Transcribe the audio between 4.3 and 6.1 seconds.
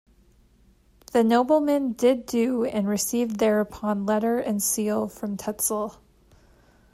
and seal from Tetzel.